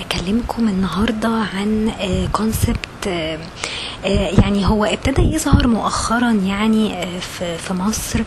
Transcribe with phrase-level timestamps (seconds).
[0.00, 1.92] أكلمكم النهارده عن
[2.32, 2.78] concept
[4.42, 7.18] يعني هو ابتدى يظهر مؤخرا يعني آه،
[7.56, 8.20] في مصر.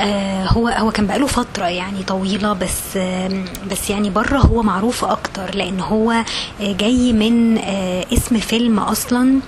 [0.00, 2.98] آه، هو هو كان بقاله فترة يعني طويلة بس
[3.70, 6.10] بس يعني بره هو معروف أكتر لأن هو
[6.60, 9.40] آه، جاي من آه، اسم فيلم أصلا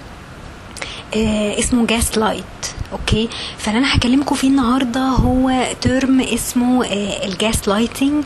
[1.16, 2.44] آه، اسمه Gaslight
[2.92, 3.28] okay؟
[3.58, 5.00] فاللي أنا هكلمكم فيه النهارده.
[5.00, 8.24] هو term اسمه آه، ال gaslighting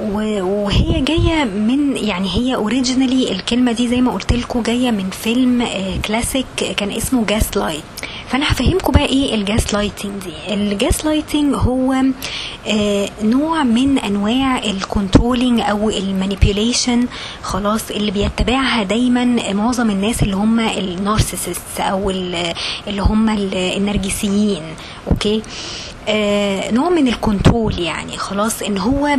[0.00, 5.62] وهي جاية من يعني هي originally الكلمة دي زي ما قلت لكم جاية من فيلم
[5.62, 6.46] آه، كلاسيك
[6.76, 7.82] كان اسمه Gaslight
[8.28, 10.54] فأنا هفهمكم بقى إيه ال gaslighting دي.
[10.54, 11.92] ال gaslighting هو
[12.66, 17.06] آه، نوع من أنواع ال controlling أو ال manipulation
[17.42, 22.52] خلاص اللي بيتبعها دايما معظم الناس اللي هم ال narcissist أو ال-
[22.88, 24.62] اللي هم ال- النرجسيين.
[25.10, 25.42] okay؟
[26.08, 29.16] آه نوع من ال control يعني خلاص إن هو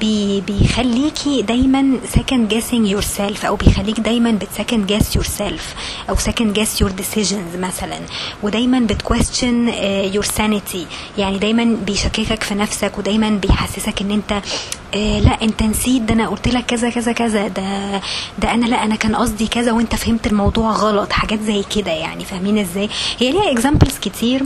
[0.00, 5.62] بي بيخليكي دايما second guessing yourself أو بيخليك دايما بت second guess yourself
[6.10, 8.00] أو second guess your decisions مثلا.
[8.42, 10.86] ودايما بت question uh, your sanity.
[11.18, 14.32] يعني دايما بيشككك في نفسك ودايما بيحسسك إن أنت
[14.94, 18.00] آه لا أنت نسيت ده أنا قلت لك كذا كذا كذا ده
[18.38, 22.24] ده أنا لا أنا كان قصدي كذا وأنت فهمت الموضوع غلط حاجات زي كده يعني.
[22.24, 24.42] فاهمين إزاي؟ هي ليها examples كتير.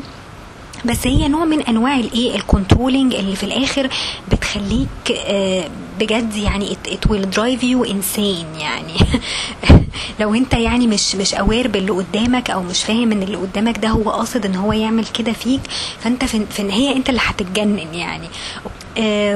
[0.84, 3.88] بس هي نوع من أنواع الايه ال controlling اللي في الآخر
[4.32, 4.88] بتخليك
[5.26, 5.68] آه،
[6.00, 8.92] بجد يعني it, will drive you insane يعني.
[10.20, 13.88] لو أنت يعني مش مش aware باللي قدامك أو مش فاهم إن اللي قدامك ده
[13.88, 15.60] هو قاصد إن هو يعمل كده فيك
[16.00, 18.28] فأنت في, النهاية أنت اللي هتتجنن يعني.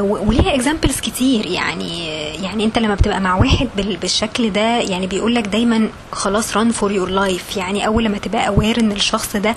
[0.01, 1.47] وليها examples كتير.
[1.47, 2.07] يعني
[2.43, 6.71] يعني انت لما بتبقى مع واحد بال- بالشكل ده يعني بيقول لك دايما خلاص run
[6.81, 7.57] for your life.
[7.57, 9.55] يعني أول لما تبقى aware إن الشخص ده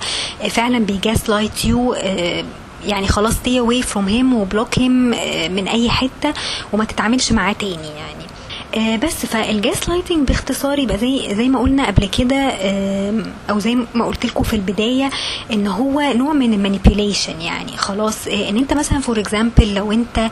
[0.50, 1.94] فعلا بي gaslight you
[2.86, 4.80] يعني خلاص stay away from him و block him
[5.14, 6.34] آه، من أي حتة
[6.72, 8.24] وما تتعاملش معاه تاني يعني.
[8.24, 8.33] آه،
[8.76, 12.50] بس فال gaslighting باختصار يبقى زي زي ما قلنا قبل كده
[13.50, 15.10] أو زي ما قلت لكم في البداية
[15.52, 17.76] إن هو نوع من ال manipulation يعني.
[17.76, 20.30] خلاص آه، إن أنت مثلا for example لو أنت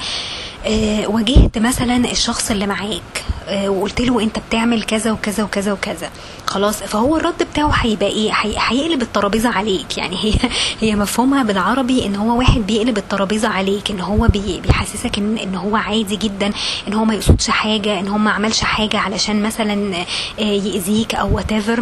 [0.67, 3.32] آه، واجهت مثلا الشخص اللي معاك آه،
[3.69, 6.11] وقلت له انت بتعمل كذا وكذا وكذا وكذا.
[6.47, 9.99] خلاص فهو الرد بتاعه هيبقى إيه؟ هي- هيقلب الترابيزة عليك.
[9.99, 10.33] يعني هي
[10.81, 15.55] هي مفهومها بالعربي ان هو واحد بيقلب الترابيزة عليك ان هو بي بيحسسك ان ان
[15.55, 16.51] هو عادي جدا
[16.89, 19.97] ان هو ما يقصدش حاجة ان هو ما عملش حاجة علشان مثلا
[20.41, 21.81] آه، يأذيك أو whatever.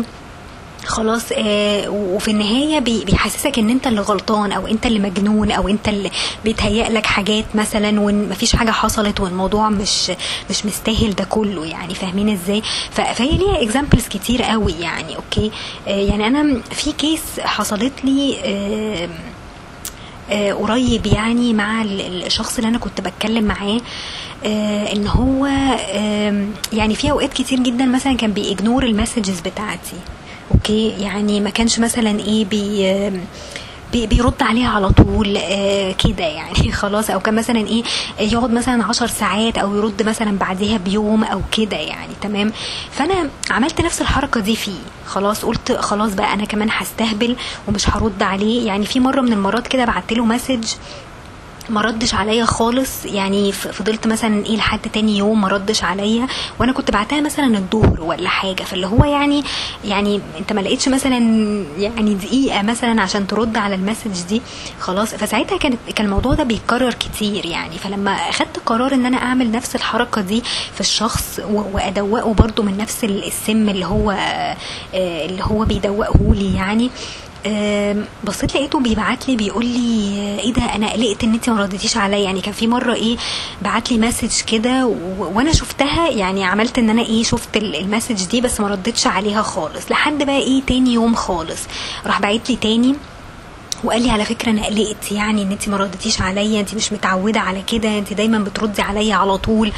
[0.87, 5.69] خلاص آه وفي النهاية بي- بيحسسك إن أنت اللي غلطان أو أنت اللي مجنون أو
[5.69, 6.11] أنت اللي
[6.45, 10.13] بيتهيأ لك حاجات مثلا وإن مفيش حاجة حصلت والموضوع مش
[10.51, 15.51] مش مستاهل ده كله يعني فاهمين إزاي؟ فهي ليها examples كتير قوي يعني okay؟
[15.89, 19.09] آه يعني أنا في case حصلت لي آه
[20.31, 23.81] آه، قريب يعني مع ال- الشخص اللي أنا كنت بتكلم معاه
[24.45, 25.47] آه، إن هو
[25.95, 29.97] آم، يعني في أوقات كتير جدا مثلا كان بي ignore ال messages بتاعتي.
[30.55, 37.11] okay؟ يعني ما كانش مثلا إيه بي بيرد عليها على طول آه كده يعني خلاص.
[37.11, 37.83] أو كان مثلا إيه
[38.21, 42.53] يقعد مثلا عشر ساعات أو يرد مثلا بعديها بيوم أو كده يعني تمام؟
[42.91, 45.45] فأنا عملت نفس الحركة دي فيه خلاص.
[45.45, 47.37] قلت خلاص بقى أنا كمان هستهبل
[47.69, 48.67] ومش هرد عليه.
[48.67, 50.65] يعني في مرة من المرات كده بعت له message
[51.71, 53.05] ما ردش عليا خالص.
[53.05, 56.27] يعني فضلت مثلا إيه لحد تاني يوم ما ردش عليا.
[56.59, 58.63] وأنا كنت بعتها مثلا الظهر ولا حاجة.
[58.63, 59.45] فاللي هو يعني
[59.85, 61.19] يعني أنت ما لقيتش مثلا
[61.79, 64.43] يعني دقيقة مثلا عشان ترد على ال message دي؟
[64.81, 65.15] خلاص.
[65.15, 67.79] فساعتها كانت كان الموضوع ده بيتكرر كتير يعني.
[67.79, 70.43] فلما أخدت قرار إن أنا أعمل نفس الحركة دي
[70.75, 74.57] في الشخص وأدوقه برضو من نفس ال- السم اللي هو آه،
[75.27, 76.91] اللي هو بيدوقه لي يعني
[78.25, 82.19] بصيت لقيته بيبعت لي بيقول لي إيه ده أنا قلقت إن انت ما رديتيش عليا.
[82.19, 83.17] يعني كان في مرة إيه
[83.63, 84.87] بعت لي message كده
[85.19, 89.07] وأنا شفتها يعني عملت إن أنا إيه شفت ال- ال message دي بس ما ردتش
[89.07, 89.91] عليها خالص.
[89.91, 91.61] لحد بقى إيه تاني يوم خالص
[92.07, 92.95] راح بعت لي تاني
[93.85, 97.41] وقال لي على فكرة أنا قلقت يعني إن انت ما ردتيش عليا انت مش متعودة
[97.41, 99.73] على كده انت دايما بتردي عليا على طول.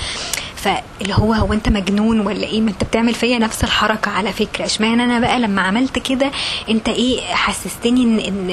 [0.63, 4.65] فاللي هو هو انت مجنون ولا إيه؟ ما انت بتعمل فيا نفس الحركة على فكرة.
[4.65, 6.31] اشمعنى أنا بقى لما عملت كده
[6.71, 8.51] انت إيه حسستني ان ان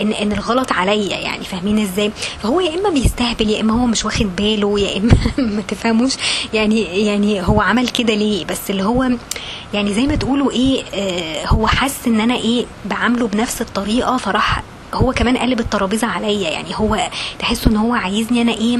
[0.00, 2.10] ان, إن الغلط عليا يعني؟ فاهمين إزاي؟
[2.42, 5.12] فهو يا اما بيستهبل يا اما هو مش واخد باله يا اما
[5.56, 6.12] ما تفهموش.
[6.54, 9.10] يعني يعني هو عمل كده ليه؟ بس اللي هو
[9.74, 14.62] يعني زي ما تقولوا إيه آه هو حس ان أنا إيه بعامله بنفس الطريقة فراح
[14.94, 17.08] هو كمان قلب الترابيزة عليا يعني هو
[17.38, 18.78] تحسه إن هو عايزني أنا إيه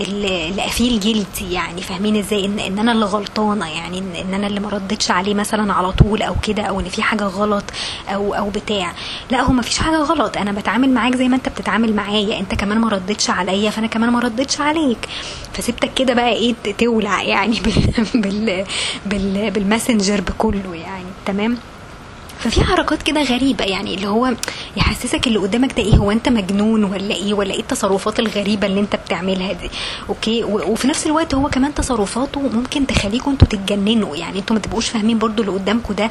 [0.00, 4.46] اللي أفيل جيلتي يعني فاهمين إزاي؟ ان, إن أنا اللي غلطانة يعني ان, إن أنا
[4.46, 7.64] اللي ما ردتش عليه مثلا على طول أو كده أو إن في حاجة غلط
[8.08, 8.92] أو أو بتاع.
[9.30, 12.54] لا هو ما فيش حاجة غلط أنا بتعامل معاك زي ما أنت بتتعامل معايا أنت
[12.54, 15.08] كمان ما ردتش عليا فأنا كمان ما ردتش عليك.
[15.52, 18.64] فسبتك كده بقى إيه تولع يعني بال بال
[19.06, 21.58] بال بال Messenger بكله يعني تمام؟
[22.38, 24.34] ففي حركات كده غريبة يعني اللي هو
[24.76, 28.80] يحسسك اللي قدامك ده إيه؟ هو أنت مجنون ولا إيه؟ ولا إيه التصرفات الغريبة اللي
[28.80, 29.70] أنت بتعملها دي؟
[30.08, 34.88] okay؟ وفي نفس الوقت هو كمان تصرفاته ممكن تخليكم أنتوا تتجننوا يعني أنتوا ما تبقوش
[34.88, 36.10] فاهمين برضو اللي قدامكم ده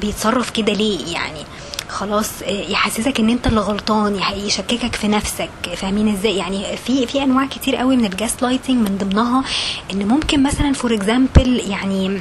[0.00, 1.40] بيتصرف كده ليه يعني؟
[1.88, 7.22] خلاص آه، يحسسك إن أنت اللي غلطان يشككك في نفسك فاهمين إزاي؟ يعني في في
[7.22, 9.44] أنواع كتير قوي من ال gaslighting من ضمنها
[9.92, 12.20] إن ممكن مثلا for example يعني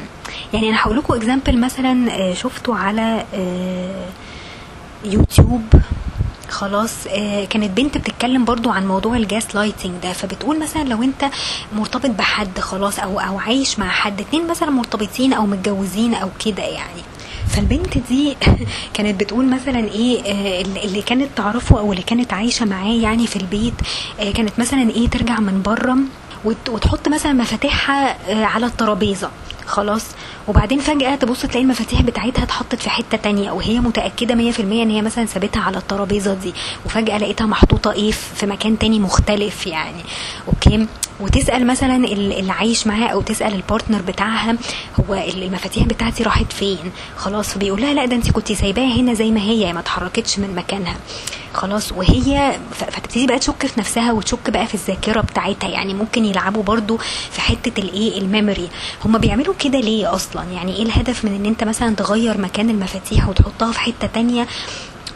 [0.53, 4.05] يعني أنا هقول لكم example مثلا آه، شفته على آه،
[5.05, 5.63] يوتيوب.
[6.49, 10.13] خلاص آه، كانت بنت بتتكلم برضو عن موضوع ال gaslighting ده.
[10.13, 11.25] فبتقول مثلا لو أنت
[11.75, 16.63] مرتبط بحد خلاص أو أو عايش مع حد اتنين مثلا مرتبطين أو متجوزين أو كده
[16.63, 17.01] يعني.
[17.49, 18.35] فالبنت دي
[18.93, 20.21] كانت بتقول مثلا إيه
[20.85, 23.73] اللي كانت تعرفه أو اللي كانت عايشة معاه يعني في البيت
[24.35, 25.97] كانت مثلا إيه ترجع من بره
[26.45, 29.29] وت- وتحط مثلا مفاتيحها على الترابيزة.
[29.65, 30.05] خلاص.
[30.47, 35.01] وبعدين فجأة تبص تلاقي المفاتيح بتاعتها اتحطت في حتة تانية وهي متأكدة 100% إن هي
[35.01, 36.53] مثلا سابتها على الترابيزة دي.
[36.85, 40.03] وفجأة لقيتها محطوطة إيه في مكان تاني مختلف يعني.
[40.47, 40.87] okay؟
[41.23, 44.55] وتسأل مثلا ال- اللي عايش معاها أو تسأل ال partner بتاعها
[44.99, 46.77] هو ال- المفاتيح بتاعتي راحت فين.
[47.17, 50.55] خلاص فبيقول لها لا ده انت كنتي سايباها هنا زي ما هي ما اتحركتش من
[50.55, 50.95] مكانها.
[51.53, 55.69] خلاص وهي فتبتدي بقى تشك في نفسها وتشك بقى في الذاكرة بتاعتها.
[55.69, 56.97] يعني ممكن يلعبوا برضو
[57.31, 58.69] في حتة الايه الميموري.
[59.05, 63.29] هم بيعملوا كده ليه أصلا؟ يعني إيه الهدف من إن أنت مثلا تغير مكان المفاتيح
[63.29, 64.47] وتحطها في حتة تانية؟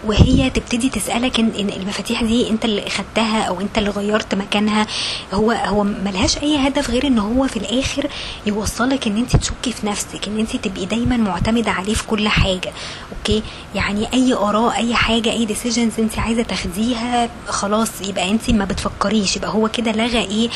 [0.07, 4.87] وهي تبتدي تسألك ان المفاتيح دي أنت اللي خدتها أو أنت اللي غيرت مكانها.
[5.33, 8.07] هو هو ملهاش أي هدف غير إن هو في الآخر
[8.45, 12.71] يوصلك إن أنت تشكي في نفسك إن أنت تبقي دايما معتمدة عليه في كل حاجة.
[13.17, 13.43] okay؟
[13.75, 19.35] يعني أي آراء أي حاجة أي decisions أنت عايزة تاخديها خلاص يبقى أنت ما بتفكريش.
[19.35, 20.49] يبقى هو كده لغى إيه؟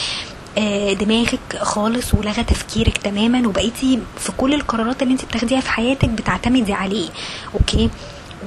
[0.57, 6.09] آه، دماغك خالص ولغى تفكيرك تماما وبقيتي في كل القرارات اللي أنت بتاخديها في حياتك
[6.09, 7.09] بتعتمدي عليه.
[7.53, 7.89] okay؟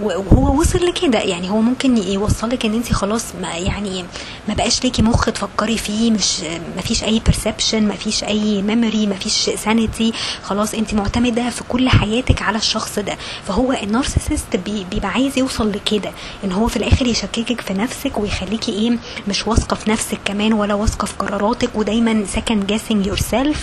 [0.03, 1.19] وهو وصل لكده.
[1.19, 4.05] يعني هو ممكن يوصلك إن انت خلاص ما يعني
[4.49, 6.41] ما بقاش ليكي مخ تفكري فيه مش
[6.77, 10.15] ما فيش أي perception ما فيش أي memory ما فيش sanity.
[10.43, 13.17] خلاص انت معتمدة في كل حياتك على الشخص ده.
[13.47, 16.11] فهو ال narcissist بي- بيبقى عايز يوصل لكده.
[16.45, 18.99] إن هو في الآخر يشككك في نفسك ويخليكي إيه
[19.29, 21.71] مش واثقة في نفسك كمان ولا واثقة في قراراتك.
[21.75, 23.57] ودايما second guessing yourself.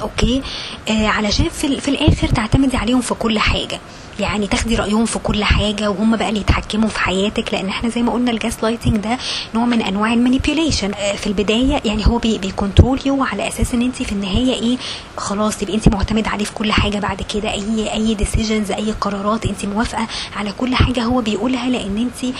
[0.00, 0.42] okay؟
[0.90, 3.80] آه علشان في, في الآخر تعتمدي عليهم في كل حاجة.
[4.20, 8.02] يعني تاخدي رأيهم في كل حاجة وهم بقى اللي يتحكموا في حياتك لأن إحنا زي
[8.02, 9.18] ما قلنا ال gaslighting ده
[9.54, 13.48] نوع من أنواع ال manipulation آه في البداية يعني هو بي بي control you على
[13.48, 14.76] أساس إن انت في النهاية إيه؟
[15.16, 17.52] خلاص تبقي انت معتمده عليه في كل حاجة بعد كده.
[17.52, 20.06] أي أي decisions أي قرارات انت موافقة
[20.36, 22.34] على كل حاجة هو بيقولها لأن انت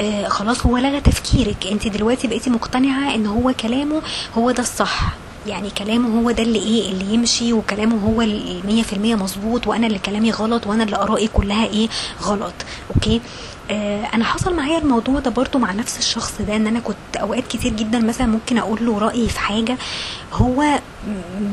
[0.00, 1.66] آه خلاص هو لغى تفكيرك.
[1.72, 4.02] انت دلوقتي بقيتي مقتنعة إن هو كلامه
[4.38, 5.02] هو ده الصح.
[5.46, 9.86] يعني كلامه هو ده اللي إيه اللي يمشي وكلامه هو المية في المية مظبوط وأنا
[9.86, 11.88] اللي كلامي غلط وأنا اللي آرائي كلها إيه
[12.22, 12.54] غلط.
[12.94, 13.20] أوكي؟
[13.70, 17.46] آه أنا حصل معايا الموضوع ده برضو مع نفس الشخص ده إن أنا كنت أوقات
[17.46, 19.78] كتير جدا مثلا ممكن أقول له رأيي في حاجة
[20.32, 20.64] هو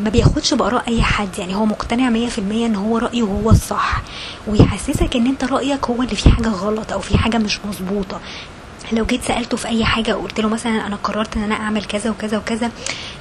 [0.04, 1.40] ما بياخدش بآراء أي حد.
[1.40, 4.02] يعني هو مقتنع مية في المية إن هو رأيه هو الصح
[4.48, 8.20] ويحسسك إن أنت رأيك هو اللي فيه حاجة غلط أو فيه حاجة مش مظبوطة.
[8.92, 12.10] لو جيت سألته في أي حاجة وقلت له مثلا أنا قررت إن أنا أعمل كذا
[12.10, 12.72] وكذا وكذا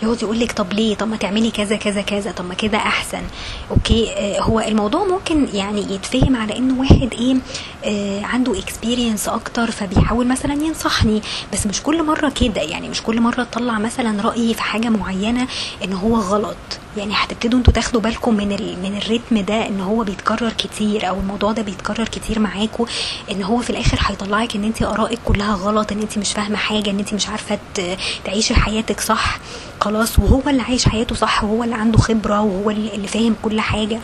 [0.02, 3.22] يقعد يقول لك طب ليه؟ طب ما تعملي كذا كذا كذا طب ما كده أحسن.
[3.70, 7.36] okay؟ آه هو الموضوع ممكن يعني يتفهم على انه واحد إيه
[7.84, 11.22] آه عنده experience أكتر فبيحاول مثلا ينصحني.
[11.52, 15.48] بس مش كل مرة كده يعني مش كل مرة تطلع مثلا رأيي في حاجة معينة
[15.84, 16.56] إن هو غلط.
[16.96, 18.76] يعني هتبتدوا أنتوا تاخدوا بالكم من ال...
[18.82, 22.86] من ال rhythm ده ان هو بيتكرر كتير أو الموضوع ده بيتكرر كتير معاكم
[23.30, 26.90] ان هو في الآخر هيطلعك ان انت آرائك كلها غلط ان انت مش فاهمة حاجة
[26.90, 29.38] ان انت مش عارفة ت- تعيشي حياتك صح
[29.80, 33.60] خلاص وهو اللي عايش حياته صح وهو اللي عنده خبرة وهو اللي اللي فاهم كل
[33.60, 33.98] حاجة.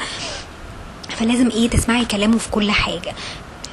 [1.08, 3.14] فلازم إيه تسمعي كلامه في كل حاجة.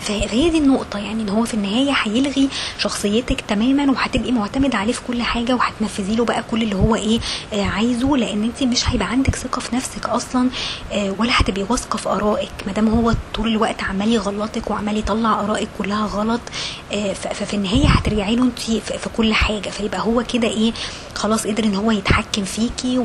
[0.01, 5.01] فهي دي النقطة يعني إن هو في النهاية هيلغي شخصيتك تماما وهتبقي معتمدة عليه في
[5.08, 7.20] كل حاجة وهتنفذي له بقى كل اللي هو إيه
[7.53, 10.50] آه عايزه لأن انت مش هيبقى عندك ثقة في نفسك أصلا
[10.91, 12.51] آه ولا هتبقي واثقة في آرائك.
[12.67, 16.41] ما دام هو طول الوقت عمال يغلطك وعمال يطلع آرائك كلها غلط
[16.93, 19.70] آه ففي النهاية هترجعي له انت في كل حاجة.
[19.70, 20.72] فيبقى هو كده إيه
[21.15, 22.98] خلاص قدر إن هو يتحكم فيكي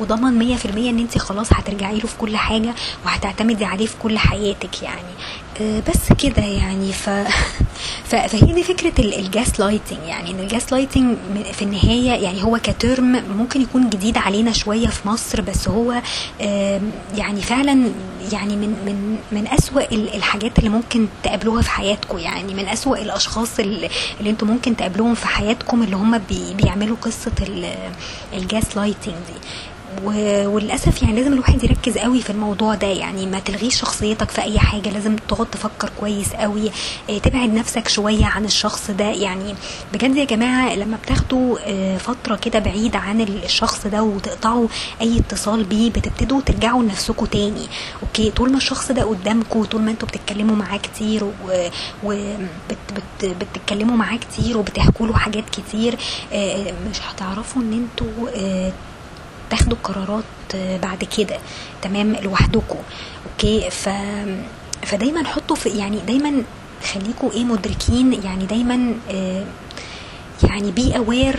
[0.00, 4.82] وضمن 100% إن انت خلاص هترجعي له في كل حاجة وهتعتمدي عليه في كل حياتك
[4.82, 5.12] يعني.
[5.60, 6.92] بس كده يعني.
[6.92, 7.10] ف...
[8.08, 10.30] فهي دي فكرة ال gaslighting يعني.
[10.30, 11.16] إن ال gaslighting
[11.52, 16.02] في النهاية يعني هو ك term ممكن يكون جديد علينا شوية في مصر بس هو
[17.16, 17.90] يعني فعلا
[18.32, 22.54] يعني من من من أسوأ ال- الحاجات اللي ممكن تقابلوها في حياتكم يعني.
[22.54, 23.88] من أسوأ الأشخاص اللي,
[24.20, 26.54] اللي أنتم ممكن تقابلوهم في حياتكم اللي هم بي...
[26.54, 27.32] بيعملوا قصة
[28.34, 29.48] ال gaslighting دي.
[30.04, 32.86] وللأسف يعني لازم الواحد يركز قوي في الموضوع ده.
[32.86, 34.88] يعني ما تلغيش شخصيتك في أي حاجة.
[34.90, 36.70] لازم تقعد تفكر كويس قوي.
[37.10, 39.04] آه، تبعد نفسك شوية عن الشخص ده.
[39.04, 39.54] يعني
[39.92, 44.68] بجد يا جماعة لما بتاخدوا آه، فترة كده بعيد عن الشخص ده وتقطعوا
[45.00, 47.66] أي اتصال بيه بتبتدوا ترجعوا لنفسكم تاني.
[48.02, 51.24] okay طول ما الشخص ده قدامكم طول ما أنتوا بتتكلموا معاه كتير
[52.04, 55.96] وبتتكلموا معاه كتير وبتحكوا له حاجات كتير
[56.32, 58.28] آه، مش هتعرفوا إن أنتوا
[59.50, 60.24] تاخدوا قرارات
[60.54, 61.38] آه، بعد كده
[61.82, 62.78] تمام لوحدكم
[63.32, 63.88] أوكي؟ ف
[64.82, 66.42] فدايما حطوا في يعني دايما
[66.92, 69.44] خليكوا إيه مدركين يعني دايما آه
[70.42, 71.38] يعني be aware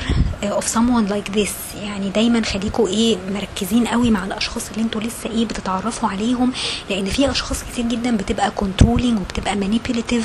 [0.59, 1.77] of someone like this.
[1.83, 6.51] يعني دايما خليكوا إيه مركزين قوي مع الأشخاص اللي أنتوا لسه إيه بتتعرفوا عليهم
[6.89, 10.23] لأن في أشخاص كتير جدا بتبقى controlling وبتبقى manipulative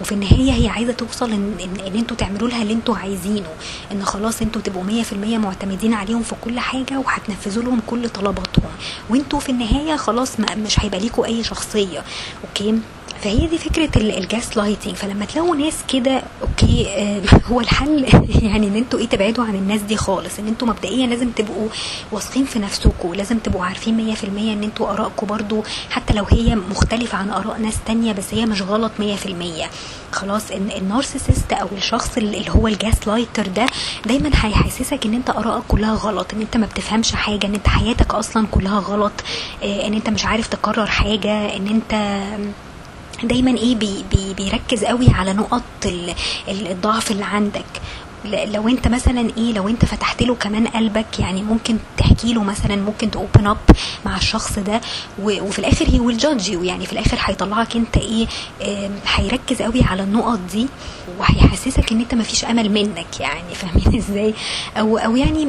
[0.00, 3.48] وفي النهاية هي عايزة توصل إن إن, إن أنتوا تعملوا لها اللي أنتوا عايزينه
[3.92, 8.70] إن خلاص أنتوا تبقوا 100% معتمدين عليهم في كل حاجة وهتنفذوا لهم كل طلباتهم.
[9.10, 12.04] وانتوا في النهاية خلاص مش هيبقى ليكوا أي شخصية.
[12.48, 12.78] okay؟
[13.22, 18.04] فهي دي فكرة ال gaslighting فلما تلاقوا ناس كده okay آه، هو الحل
[18.42, 20.38] يعني إن أنتوا إيه تبعدوا عن الناس دي خالص.
[20.38, 21.68] إن أنتوا مبدئيا لازم تبقوا
[22.12, 27.18] واثقين في نفسكم لازم تبقوا عارفين 100% إن أنتوا آرائكم برضو حتى لو هي مختلفة
[27.18, 29.02] عن آراء ناس تانية بس هي مش غلط 100%
[30.12, 33.66] خلاص إن ال narcissist أو الشخص اللي هو ال gaslighter ده
[34.06, 38.14] دايما هيحسسك إن أنت آرائك كلها غلط إن أنت ما بتفهمش حاجة إن أنت حياتك
[38.14, 39.12] أصلا كلها غلط
[39.62, 42.22] آه، إن أنت مش عارف تقرر حاجة إن أنت
[43.24, 46.14] دايما إيه بي بي بيركز قوي على نقط ال-
[46.48, 47.64] ال- الضعف اللي عندك.
[48.24, 52.76] لو أنت مثلا إيه لو أنت فتحت له كمان قلبك يعني ممكن تحكي له مثلا
[52.76, 53.56] ممكن ت open up
[54.06, 54.80] مع الشخص ده
[55.22, 58.26] وفي الآخر he will judge يعني في الآخر هيطلعك أنت إيه
[59.06, 60.66] هيركز قوي على النقط دي
[61.18, 63.20] وهيحسسك إن أنت مفيش أمل منك.
[63.20, 64.34] يعني فاهمين إزاي؟
[64.76, 65.48] أو أو يعني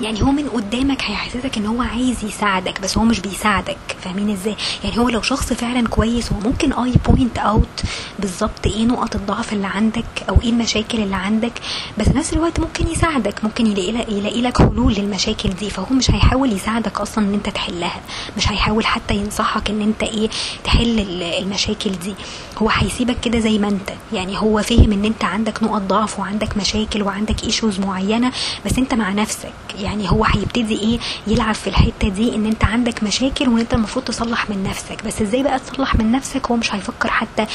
[0.00, 3.76] يعني هو من قدامك هيحسسك إن هو عايز يساعدك بس هو مش بيساعدك.
[4.02, 7.82] فاهمين إزاي؟ يعني هو لو شخص فعلا كويس هو ممكن ي point out
[8.18, 11.52] بالظبط إيه نقط الضعف اللي عندك أو إيه المشاكل اللي عندك
[11.98, 15.70] بس نفس الوقت ممكن يساعدك ممكن يلاقي لك يلاقي لك حلول للمشاكل دي.
[15.70, 18.00] فهو مش هيحاول يساعدك أصلا إن أنت تحلها
[18.36, 20.28] مش هيحاول حتى ينصحك إن أنت إيه
[20.64, 22.14] تحل ال- المشاكل دي.
[22.58, 23.90] هو هيسيبك كده زي ما أنت.
[24.12, 28.32] يعني هو فاهم إن أنت عندك نقط ضعف وعندك مشاكل وعندك ايشوز معينة
[28.66, 29.52] بس أنت مع نفسك.
[29.80, 34.04] يعني هو هيبتدي إيه يلعب في الحتة دي ان انت عندك مشاكل وان انت المفروض
[34.04, 35.04] تصلح من نفسك.
[35.06, 37.46] بس إزاي بقى تصلح من نفسك؟ هو مش هيفكر حتى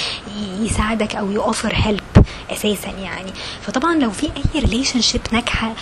[0.60, 2.02] يساعدك أو ي offer help
[2.52, 3.32] أساسا يعني.
[3.62, 5.74] فطبعا لو في اي relationship ناجحه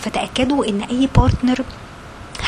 [0.00, 1.58] فتأكدوا ان اي partner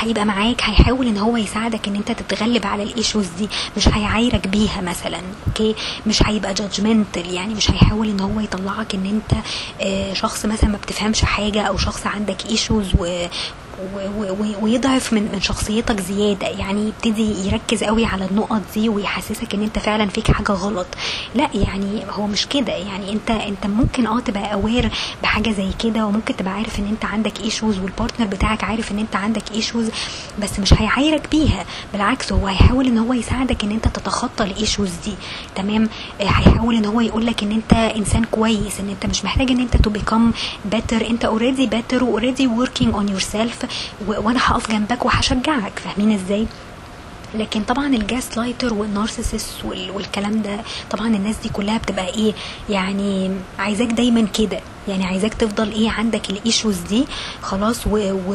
[0.03, 4.49] هيبقى معاك هيحاول إن هو يساعدك إن أنت تتغلب على ال issues دي مش هيعايرك
[4.49, 5.75] بيها مثلا okay؟
[6.07, 9.41] مش هيبقى judgmental يعني مش هيحاول إن هو يطلعك إن أنت
[9.81, 12.95] آه، شخص مثلا ما بتفهمش حاجة أو شخص عندك issues
[14.63, 16.47] ويضعف من من شخصيتك زيادة.
[16.47, 20.87] يعني يبتدي يركز قوي على النقط دي ويحسسك إن أنت فعلا فيك حاجة غلط.
[21.35, 22.73] لا يعني هو مش كده.
[22.73, 24.91] يعني أنت أنت ممكن آه تبقى aware
[25.23, 28.99] بحاجة زي كده وممكن تبقى عارف إن أنت عندك issues وال partner بتاعك عارف إن
[28.99, 29.89] أنت عندك issues
[30.43, 31.65] بس مش هيعايرك بيها.
[31.93, 35.13] بالعكس هو هيحاول إن هو يساعدك إن أنت تتخطى ال issues دي.
[35.55, 35.89] تمام؟
[36.21, 39.61] آه، هيحاول إن هو يقول لك إن أنت إنسان كويس إن أنت مش محتاج إن
[39.61, 40.33] أنت to become
[40.65, 43.67] better أنت already better و already working on yourself
[44.07, 46.47] وأنا هقف جنبك وهشجعك فاهمين إزاي؟
[47.35, 50.59] لكن طبعا ال gaslighter وال narcissist وال- والكلام ده
[50.91, 52.33] طبعا الناس دي كلها بتبقى إيه؟
[52.71, 54.61] يعني عايزاك دايما كده.
[54.89, 57.05] يعني عايزاك تفضل إيه عندك ال issues دي
[57.43, 57.91] خلاص و...
[58.29, 58.35] و...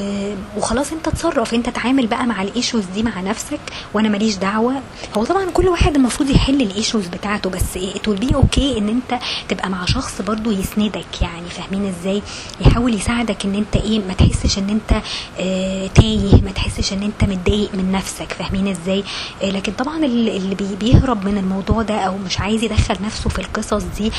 [0.58, 3.60] وخلاص انت تصرف انت تعامل بقى مع ال issues دي مع نفسك
[3.94, 4.74] وأنا ماليش دعوة
[5.18, 8.90] هو طبعا كل واحد المفروض يحل ال issues بتاعته بس إيه will be okay ان
[8.90, 12.22] انت تبقى مع شخص برضو يسندك يعني فاهمين إزاي
[12.62, 15.02] يحاول يساعدك ان انت إيه ما تحسش ان انت
[15.40, 19.04] آه تايه ما تحسش ان انت متضايق من نفسك فاهمين إزاي
[19.44, 23.30] آه لكن طبعا اللي اللي بي- بيهرب من الموضوع ده أو مش عايز يدخل نفسه
[23.30, 24.12] في القصص دي.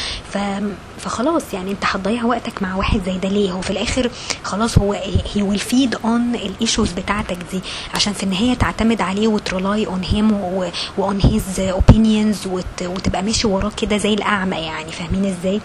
[0.98, 4.10] فخلاص يعني انت هتضيع وقتك مع واحد زي ده ليه؟ هو في الآخر
[4.42, 4.92] خلاص هو
[5.34, 7.60] he will feed on ال issues بتاعتك دي.
[7.94, 10.32] عشان في النهاية تعتمد عليه وت rely on him
[10.98, 12.46] و on his opinions
[12.82, 14.92] وتبقى ماشي وراه كده زي الأعمى يعني.
[14.92, 15.60] فاهمين إزاي؟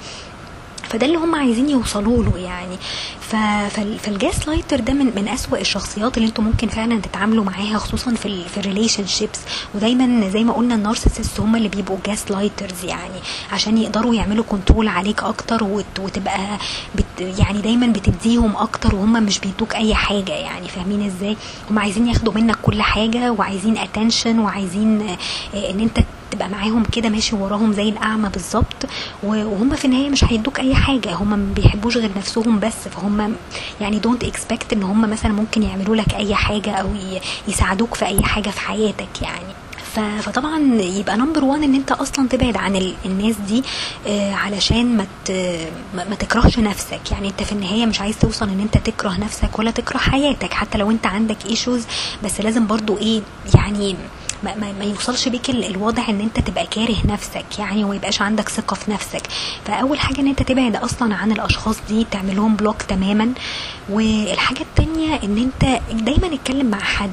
[0.94, 2.78] فده اللي هم عايزين يوصلوا له يعني.
[4.00, 8.26] فال gaslighter ده من من أسوأ الشخصيات اللي أنتم ممكن فعلا تتعاملوا معاها خصوصا في
[8.26, 9.40] ال في ال relationships
[9.76, 13.20] ودايما زي ما قلنا ال narcissists هم اللي بيبقوا gaslighters يعني
[13.52, 15.64] عشان يقدروا يعملوا control عليك أكتر
[16.00, 16.58] وتبقى
[16.96, 20.68] بت يعني دايما بتديهم أكتر وهم مش بيدوك أي حاجة يعني.
[20.68, 21.38] فاهمين إزاي؟
[21.72, 25.02] هم عايزين ياخدوا منك كل حاجة وعايزين attention وعايزين
[25.56, 26.00] آه، إن أنت
[26.34, 28.86] تبقى معاهم كده ماشي وراهم زي الأعمى بالظبط
[29.24, 33.36] وهم في النهاية مش هيدوك أي حاجة هم ما بيحبوش غير نفسهم بس فهم
[33.82, 36.88] يعني don't expect إن هم مثلا ممكن يعملوا لك أي حاجة أو
[37.48, 39.54] يساعدوك في أي حاجة في حياتك يعني.
[40.22, 43.64] فطبعا يبقى number one إن أنت أصلا تبعد عن الناس دي
[44.08, 45.06] آه، علشان ما
[45.94, 47.12] ما تكرهش نفسك.
[47.12, 50.78] يعني أنت في النهاية مش عايز توصل إن أنت تكره نفسك ولا تكره حياتك حتى
[50.78, 51.84] لو أنت عندك issues
[52.24, 53.22] بس لازم برضو إيه
[53.56, 53.96] يعني
[54.44, 58.50] ما, ما, ما يوصلش بيك الوضع ان انت تبقى كاره نفسك يعني وما يبقاش عندك
[58.50, 59.22] ثقة في نفسك.
[59.66, 63.34] فأول حاجة ان انت تبعد أصلا عن الأشخاص دي تعمل لهم بلوك تماما.
[63.90, 67.12] والحاجة التانية ان انت دايما اتكلم مع حد.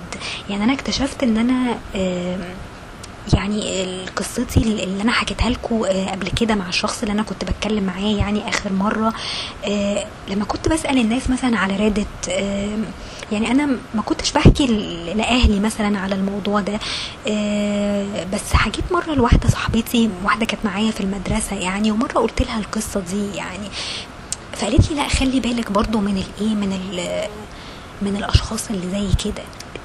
[0.51, 1.79] يعني أنا اكتشفت إن أنا
[3.35, 7.85] يعني قصتي اللي أنا حكيتها لكم آه، قبل كده مع الشخص اللي أنا كنت بتكلم
[7.85, 9.13] معاه يعني آخر مرة
[9.65, 12.07] آه، لما كنت بسأل الناس مثلا على ريدت
[13.33, 14.67] يعني أنا ما كنتش بحكي
[15.17, 16.79] لأهلي مثلا على الموضوع ده
[17.29, 22.59] آه، بس حكيت مرة لواحدة صاحبتي واحدة كانت معايا في المدرسة يعني ومرة قلت لها
[22.59, 23.69] القصة دي يعني
[24.53, 26.71] فقالت لي لا خلي بالك برضو من الايه من
[28.03, 29.43] من الأشخاص اللي زي كده.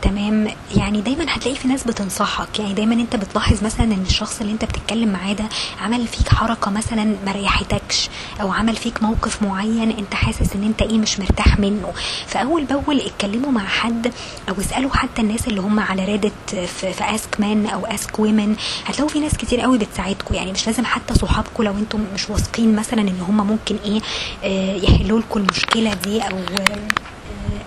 [0.09, 0.47] تمام.
[0.77, 2.59] يعني دايما هتلاقي في ناس بتنصحك.
[2.59, 5.45] يعني دايما انت بتلاحظ مثلا إن الشخص اللي انت بتتكلم معاه ده
[5.81, 8.09] عمل فيك حركة مثلا ما ريحتكش
[8.41, 11.93] أو عمل فيك موقف معين انت حاسس إن انت إيه مش مرتاح منه.
[12.27, 14.11] فأول بأول اتكلموا مع حد
[14.49, 18.55] أو اسألوا حتى الناس اللي هم على Reddit في, في Ask Men أو Ask Women
[18.85, 22.75] هتلاقوا في ناس كتير قوي بتساعدكم يعني مش لازم حتى صحابكم لو أنتم مش واثقين
[22.75, 23.99] مثلا إن هم ممكن إيه
[24.43, 26.37] آه، يحلوا لكم المشكلة دي أو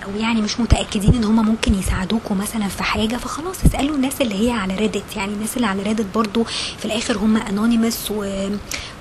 [0.04, 4.46] أو يعني مش متأكدين إن هم ممكن يساعدوكوا مثلا في حاجة فخلاص اسألوا الناس اللي
[4.48, 6.44] هي على Reddit يعني الناس اللي على Reddit برضو
[6.78, 8.48] في الآخر هم anonymous و...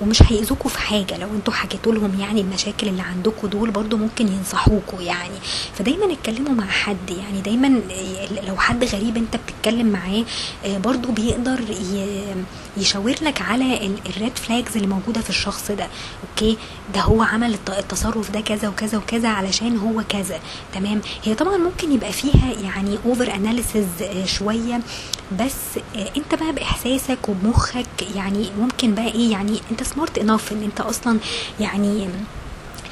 [0.01, 1.17] ومش هيأذوكوا في حاجة.
[1.17, 5.35] لو أنتوا حكيتوا لهم يعني المشاكل اللي عندكم دول برضو ممكن ينصحوكوا يعني.
[5.73, 7.09] فدايما اتكلموا مع حد.
[7.09, 7.81] يعني دايما
[8.47, 10.23] لو حد غريب انت بتتكلم معاه
[10.65, 11.59] آه، برضو بيقدر
[12.77, 15.87] يشاور لك على ال red flags اللي موجودة في الشخص ده.
[16.29, 16.57] okay؟
[16.93, 20.39] ده هو عمل التصرف ده كذا وكذا وكذا علشان هو كذا.
[20.77, 21.01] تمام.
[21.23, 23.87] هي طبعا ممكن يبقى فيها يعني over analysis
[24.25, 24.79] شوية.
[25.39, 25.55] بس
[25.95, 30.81] آه، انت بقى بإحساسك وبمخك يعني ممكن بقى إيه يعني انت smart enough إن انت
[30.81, 31.19] أصلا
[31.59, 32.07] يعني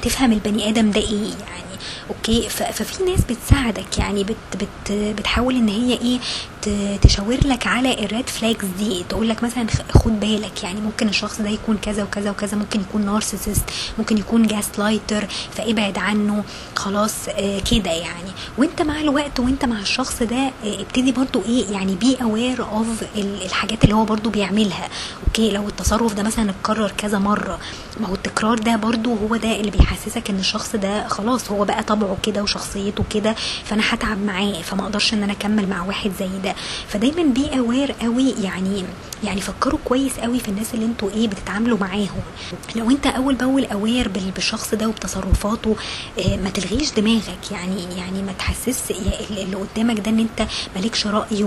[0.02, 1.76] تفهم البني آدم ده إيه يعني.
[2.10, 6.18] okay؟ ففي ناس بتساعدك يعني بت بت بتحاول إن هي إيه
[7.02, 11.40] تشاور لك على ال red flags دي تقول لك مثلا خد بالك يعني ممكن الشخص
[11.40, 13.64] ده يكون كذا وكذا وكذا ممكن يكون narcissist
[13.98, 15.26] ممكن يكون gaslighter
[15.56, 16.44] فابعد عنه
[16.76, 18.30] خلاص آه كده يعني.
[18.58, 22.86] وانت مع الوقت وانت مع الشخص ده آه ابتدي برضو إيه يعني be aware of
[23.16, 24.88] الحاجات اللي هو برضو بيعملها.
[25.26, 27.58] okay لو التصرف ده مثلا اتكرر كذا مرة
[28.00, 31.82] ما هو التكرار ده برضو هو ده اللي بيحسسك إن الشخص ده خلاص هو بقى
[31.82, 36.28] طبعه كده وشخصيته كده فأنا هتعب معاه فما أقدرش إن أنا أكمل مع واحد زي
[36.44, 36.54] ده.
[36.88, 38.84] فدايما be aware قوي يعني
[39.24, 42.22] يعني فكروا كويس قوي في الناس اللي أنتوا إيه بتتعاملوا معاهم.
[42.76, 45.76] لو انت أول بأول aware بالشخص ده وبتصرفاته
[46.18, 47.50] آه، ما تلغيش دماغك.
[47.52, 48.90] يعني يعني ما تحسس
[49.30, 51.44] اللي قدامك ده إن انت مالكش رأي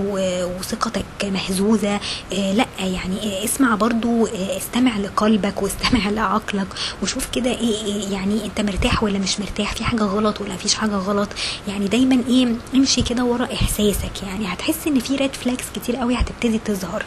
[0.58, 2.00] وثقتك مهزوزة.
[2.32, 6.66] آه، لأ يعني اسمع برضو آه، استمع لقلبك واستمع لعقلك
[7.02, 10.74] وشوف كده إيه, إيه يعني انت مرتاح ولا مش مرتاح في حاجة غلط ولا فيش
[10.74, 11.28] حاجة غلط.
[11.68, 14.22] يعني دايما إيه امشي كده ورا إحساسك.
[14.22, 17.04] يعني هتحس إن في red flags كتير قوي هتبتدي تظهر.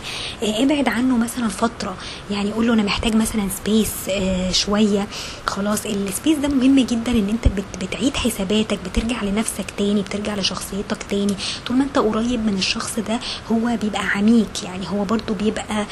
[0.53, 1.95] ابعد عنه مثلا فترة.
[2.31, 5.07] يعني قول له أنا محتاج مثلا space آه شوية.
[5.47, 7.47] خلاص ال space ده مهم جدا إن أنت
[7.81, 11.35] بتعيد حساباتك بترجع لنفسك تاني بترجع لشخصيتك تاني.
[11.67, 13.19] طول ما أنت قريب من الشخص ده
[13.51, 15.85] هو بيبقى عميك يعني هو برضو بيبقى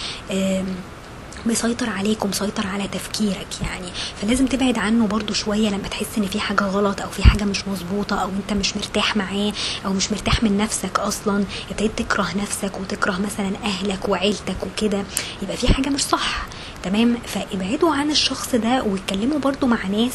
[1.45, 3.87] مسيطر عليك ومسيطر على تفكيرك يعني.
[4.21, 7.67] فلازم تبعد عنه برضو شوية لما تحس إن في حاجة غلط أو في حاجة مش
[7.67, 9.53] مظبوطة أو أنت مش مرتاح معاه
[9.85, 11.43] أو مش مرتاح من نفسك أصلا.
[11.71, 15.03] ابتديت تكره نفسك وتكره مثلا أهلك وعيلتك وكده.
[15.41, 16.45] يبقى في حاجة مش صح.
[16.83, 20.13] تمام؟ فابعدوا عن الشخص ده واتكلموا برضو مع ناس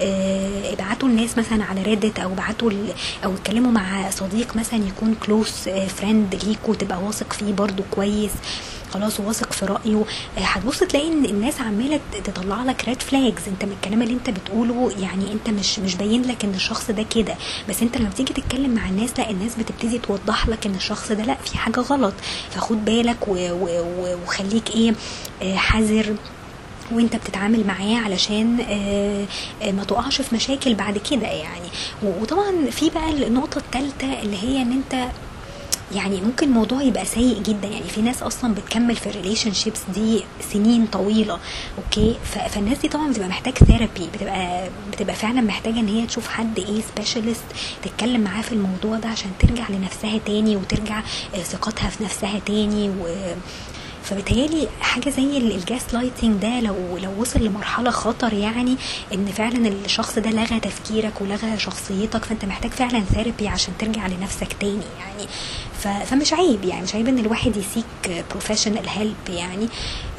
[0.00, 2.72] آه ابعتوا الناس مثلا على Reddit أو ابعتوا
[3.24, 8.30] أو اتكلموا مع صديق مثلا يكون close friend ليكوا تبقى واثق فيه برضو كويس.
[8.96, 9.96] خلاص واثق في رأيه.
[10.38, 14.30] آه، هتبص تلاقي إن الناس عمالة تطلع لك red flags أنت من الكلام اللي أنت
[14.30, 17.34] بتقوله يعني أنت مش مش باين لك إن الشخص ده كده.
[17.68, 21.24] بس أنت لما بتيجي تتكلم مع الناس لأ الناس بتبتدي توضح لك إن الشخص ده
[21.24, 22.14] لأ في حاجة غلط.
[22.50, 24.94] فخد بالك وخليك إيه
[25.42, 26.16] آه، حذر.
[26.92, 31.68] وأنت بتتعامل معاه علشان آه، ما تقعش في مشاكل بعد كده يعني.
[32.02, 35.08] وطبعا في بقى النقطة الثالثة اللي هي إن أنت
[35.94, 37.68] يعني ممكن الموضوع يبقى سيء جدا.
[37.68, 40.22] يعني في ناس أصلا بتكمل في ال relationships دي
[40.52, 41.38] سنين طويلة
[41.78, 42.16] okay?
[42.48, 46.80] فالناس دي طبعا بتبقى محتاج therapy بتبقى بتبقى فعلا محتاجة إن هي تشوف حد إيه
[46.94, 47.44] specialist
[47.82, 50.98] تتكلم معاه في الموضوع ده عشان ترجع لنفسها تاني وترجع
[51.34, 53.06] آه، ثقتها في نفسها تاني و
[54.04, 58.76] فبتهيألي حاجة زي ال- ال gaslighting ده لو لو وصل لمرحلة خطر يعني
[59.14, 64.52] إن فعلا الشخص ده لغى تفكيرك ولغى شخصيتك فأنت محتاج فعلا therapy عشان ترجع لنفسك
[64.60, 65.28] تاني يعني.
[66.04, 69.68] فمش عيب يعني مش عيب إن الواحد يseek professional help يعني.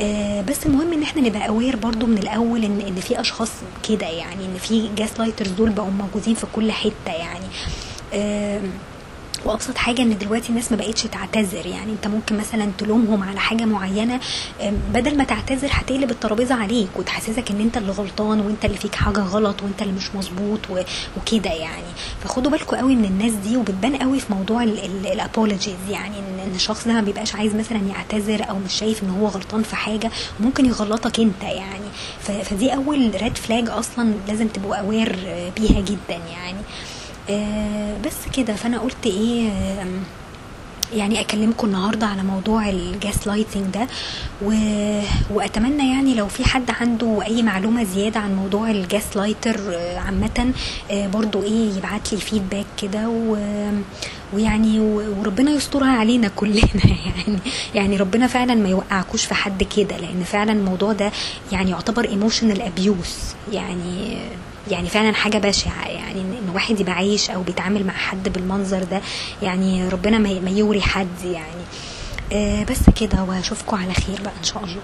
[0.01, 3.51] آه، بس المهم إن إحنا نبقى aware برضو من الأول إن إن في أشخاص
[3.89, 7.45] كده يعني إن في gaslighters دول بقوا موجودين في كل حتة يعني.
[9.45, 13.65] وأبسط حاجة إن دلوقتي الناس ما بقتش تعتذر يعني أنت ممكن مثلا تلومهم على حاجة
[13.65, 14.19] معينة
[14.93, 19.19] بدل ما تعتذر هتقلب الترابيزة عليك وتحسسك إن أنت اللي غلطان وأنت اللي فيك حاجة
[19.19, 20.59] غلط وأنت اللي مش مظبوط
[21.17, 21.83] وكده يعني.
[22.23, 26.87] فخدوا بالكم قوي من الناس دي وبتبان قوي في موضوع ال apologies يعني ان الشخص
[26.87, 30.65] ده ما بيبقاش عايز مثلا يعتذر أو مش شايف إن هو غلطان في حاجة وممكن
[30.65, 31.85] يغلطك أنت يعني.
[32.43, 35.15] فدي أول red flag أصلا لازم تبقوا aware
[35.57, 36.57] بيها جدا يعني.
[38.05, 38.53] بس كده.
[38.53, 39.49] فأنا قلت إيه
[40.93, 43.87] يعني أكلمكم النهارده على موضوع ال gaslighting ده
[44.45, 44.51] و...
[45.29, 50.51] وأتمنى يعني لو في حد عنده أي معلومة زيادة عن موضوع ال gaslighter آه، عامة
[50.91, 53.37] آه، برضو إيه يبعت لي feedback كده و...
[54.33, 56.61] ويعني وربنا يسترها علينا كلنا.
[57.15, 57.39] يعني
[57.75, 61.11] يعني ربنا فعلا ما يوقعكوش في حد كده لأن فعلا الموضوع ده
[61.51, 63.17] يعني يعتبر ايموشنال ابيوس
[63.51, 64.17] يعني
[64.71, 69.01] يعني فعلا حاجة بشعة يعني ان واحد يبقى عايش أو بيتعامل مع حد بالمنظر ده
[69.41, 71.61] يعني ربنا ما ما يوري حد يعني.
[72.33, 74.81] آه، بس كده وأشوفكم على خير بقى إن شاء الله.